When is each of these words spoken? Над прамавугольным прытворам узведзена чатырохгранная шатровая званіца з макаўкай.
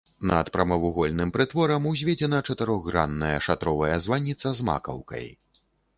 Над 0.29 0.47
прамавугольным 0.53 1.33
прытворам 1.35 1.85
узведзена 1.91 2.39
чатырохгранная 2.53 3.33
шатровая 3.49 3.95
званіца 4.07 4.47
з 4.61 4.71
макаўкай. 4.71 5.29